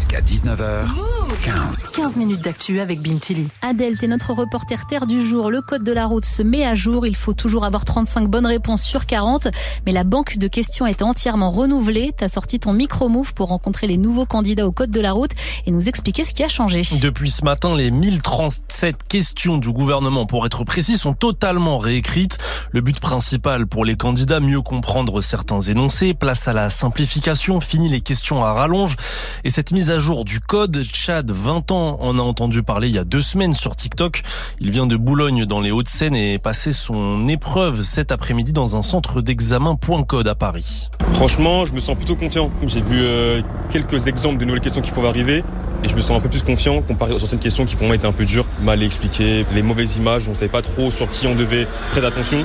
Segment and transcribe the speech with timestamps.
[0.00, 0.86] Jusqu'à 19h,
[1.44, 1.84] 15.
[1.94, 3.48] 15 minutes d'actu avec Bintili.
[3.60, 5.50] Adèle, t'es notre reporter terre du jour.
[5.50, 7.06] Le code de la route se met à jour.
[7.06, 9.48] Il faut toujours avoir 35 bonnes réponses sur 40.
[9.84, 12.14] Mais la banque de questions est entièrement renouvelée.
[12.16, 15.32] T'as sorti ton micro-move pour rencontrer les nouveaux candidats au code de la route
[15.66, 16.80] et nous expliquer ce qui a changé.
[17.02, 22.38] Depuis ce matin, les 1037 questions du gouvernement, pour être précis, sont totalement réécrites.
[22.70, 27.90] Le but principal pour les candidats, mieux comprendre certains énoncés, place à la simplification, fini
[27.90, 28.96] les questions à rallonge.
[29.44, 32.94] Et cette mise à jour du code, Chad, 20 ans, en a entendu parler il
[32.94, 34.22] y a deux semaines sur TikTok.
[34.60, 38.76] Il vient de Boulogne dans les Hauts-de-Seine et est passé son épreuve cet après-midi dans
[38.76, 40.88] un centre d'examen point code à Paris.
[41.14, 42.50] Franchement, je me sens plutôt confiant.
[42.66, 45.44] J'ai vu euh, quelques exemples de nouvelles questions qui pouvaient arriver
[45.82, 47.96] et je me sens un peu plus confiant comparé aux anciennes questions qui pour moi
[47.96, 51.10] étaient un peu dures, mal expliquées, les mauvaises images, on ne savait pas trop sur
[51.10, 52.44] qui on devait prêter attention.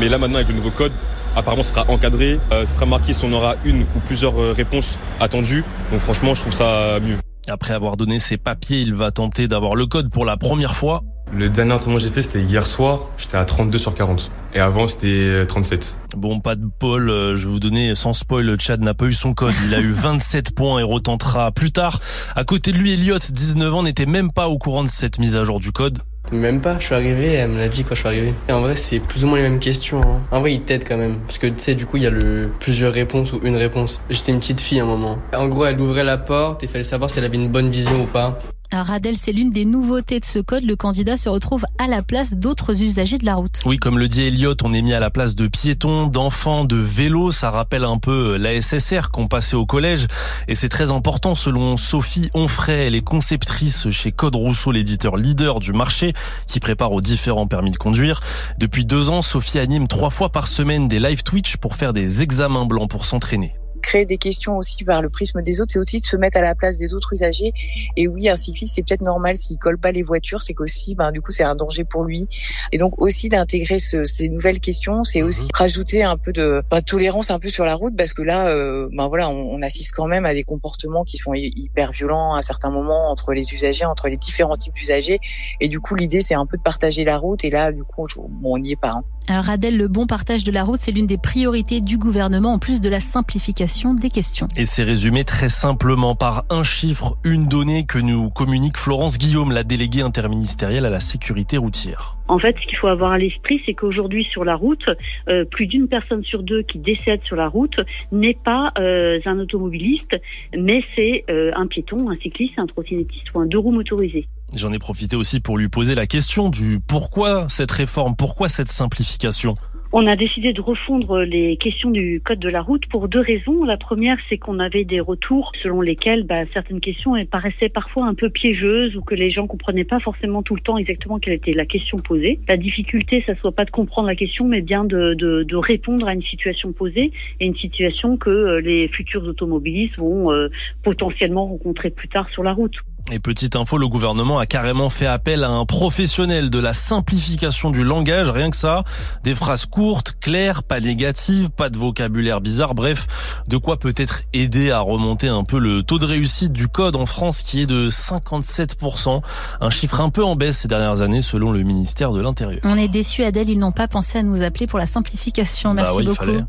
[0.00, 0.92] Mais là maintenant avec le nouveau code,
[1.36, 4.52] apparemment ce sera encadré, euh, ce sera marqué si on aura une ou plusieurs euh,
[4.52, 5.64] réponses attendues.
[5.92, 7.16] Donc franchement, je trouve ça mieux.
[7.48, 11.02] Après avoir donné ses papiers, il va tenter d'avoir le code pour la première fois.
[11.32, 13.08] Le dernier entraînement que j'ai fait, c'était hier soir.
[13.18, 14.30] J'étais à 32 sur 40.
[14.54, 15.96] Et avant, c'était 37.
[16.16, 19.06] Bon, pas de Paul, euh, je vais vous donner sans spoil, le Chad n'a pas
[19.06, 19.52] eu son code.
[19.66, 22.00] Il a eu 27 points et retentera plus tard.
[22.36, 25.36] À côté de lui, Elliot, 19 ans, n'était même pas au courant de cette mise
[25.36, 25.98] à jour du code.
[26.32, 28.34] Même pas, je suis arrivé, elle me l'a dit quand je suis arrivé.
[28.48, 30.00] Et en vrai, c'est plus ou moins les mêmes questions.
[30.02, 30.20] Hein.
[30.30, 31.18] En vrai, il t'aide quand même.
[31.20, 34.00] Parce que tu sais, du coup, il y a le plusieurs réponses ou une réponse.
[34.10, 35.18] J'étais une petite fille à un moment.
[35.34, 38.02] En gros, elle ouvrait la porte et fallait savoir si elle avait une bonne vision
[38.02, 38.38] ou pas.
[38.76, 40.62] Alors Adèle, c'est l'une des nouveautés de ce code.
[40.62, 43.62] Le candidat se retrouve à la place d'autres usagers de la route.
[43.64, 46.76] Oui, comme le dit Elliot, on est mis à la place de piétons, d'enfants, de
[46.76, 47.32] vélos.
[47.32, 50.08] Ça rappelle un peu la SSR qu'on passait au collège.
[50.46, 52.88] Et c'est très important selon Sophie Onfray.
[52.88, 56.12] Elle est conceptrice chez Code Rousseau, l'éditeur leader du marché
[56.46, 58.20] qui prépare aux différents permis de conduire.
[58.58, 62.20] Depuis deux ans, Sophie anime trois fois par semaine des live Twitch pour faire des
[62.20, 63.54] examens blancs pour s'entraîner
[63.86, 66.42] créer des questions aussi par le prisme des autres, c'est aussi de se mettre à
[66.42, 67.52] la place des autres usagers.
[67.96, 71.12] Et oui, un cycliste, c'est peut-être normal s'il colle pas les voitures, c'est qu'aussi, ben,
[71.12, 72.26] du coup, c'est un danger pour lui.
[72.72, 75.50] Et donc aussi d'intégrer ce, ces nouvelles questions, c'est aussi mhm.
[75.54, 78.88] rajouter un peu de ben, tolérance un peu sur la route, parce que là, euh,
[78.92, 82.42] ben voilà, on, on, assiste quand même à des comportements qui sont hyper violents à
[82.42, 85.18] certains moments entre les usagers, entre les différents types d'usagers.
[85.60, 87.44] Et du coup, l'idée, c'est un peu de partager la route.
[87.44, 88.90] Et là, du coup, bon, on n'y est pas.
[88.94, 89.04] Hein.
[89.28, 92.58] Alors Adèle, le bon partage de la route, c'est l'une des priorités du gouvernement, en
[92.60, 94.46] plus de la simplification des questions.
[94.56, 99.50] Et c'est résumé très simplement par un chiffre, une donnée que nous communique Florence Guillaume,
[99.50, 102.18] la déléguée interministérielle à la sécurité routière.
[102.28, 104.88] En fait, ce qu'il faut avoir à l'esprit, c'est qu'aujourd'hui sur la route,
[105.28, 107.80] euh, plus d'une personne sur deux qui décède sur la route
[108.12, 110.14] n'est pas euh, un automobiliste,
[110.56, 114.28] mais c'est euh, un piéton, un cycliste, un trottinettiste ou un deux roues motorisé.
[114.54, 118.70] J'en ai profité aussi pour lui poser la question du pourquoi cette réforme, pourquoi cette
[118.70, 119.54] simplification
[119.92, 123.64] on a décidé de refondre les questions du code de la route pour deux raisons.
[123.64, 128.14] La première, c'est qu'on avait des retours selon lesquels bah, certaines questions paraissaient parfois un
[128.14, 131.54] peu piégeuses ou que les gens comprenaient pas forcément tout le temps exactement quelle était
[131.54, 132.40] la question posée.
[132.48, 136.06] La difficulté, ça soit pas de comprendre la question, mais bien de, de, de répondre
[136.08, 140.48] à une situation posée et une situation que euh, les futurs automobilistes vont euh,
[140.82, 142.74] potentiellement rencontrer plus tard sur la route.
[143.12, 147.70] Et petite info, le gouvernement a carrément fait appel à un professionnel de la simplification
[147.70, 148.82] du langage, rien que ça.
[149.22, 153.06] Des phrases courtes, claires, pas négatives, pas de vocabulaire bizarre, bref,
[153.46, 157.06] de quoi peut-être aider à remonter un peu le taux de réussite du code en
[157.06, 159.22] France qui est de 57%,
[159.60, 162.60] un chiffre un peu en baisse ces dernières années selon le ministère de l'Intérieur.
[162.64, 165.74] On est déçus Adèle, ils n'ont pas pensé à nous appeler pour la simplification.
[165.74, 166.46] Merci bah beaucoup.